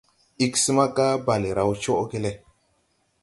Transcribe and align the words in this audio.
Ig 0.45 0.53
smaga, 0.63 1.05
Bale 1.27 1.49
raw 1.57 1.69
coʼge 1.83 2.17
le. 2.23 2.31